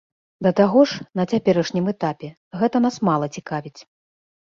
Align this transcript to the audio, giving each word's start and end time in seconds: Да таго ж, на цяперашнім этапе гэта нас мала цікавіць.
Да 0.45 0.51
таго 0.59 0.79
ж, 0.91 1.03
на 1.19 1.25
цяперашнім 1.35 1.85
этапе 1.93 2.29
гэта 2.63 2.81
нас 2.87 2.95
мала 3.11 3.29
цікавіць. 3.37 3.75